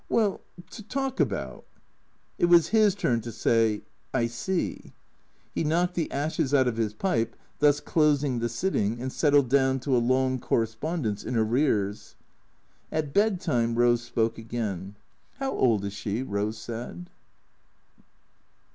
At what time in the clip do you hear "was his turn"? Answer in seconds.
2.45-3.21